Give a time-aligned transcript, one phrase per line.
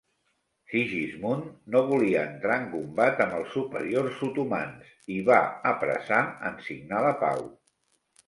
[0.69, 5.37] Sigismund no volia entrar en combat amb els superiors otomans i va
[5.75, 7.45] apressar en signar la pau.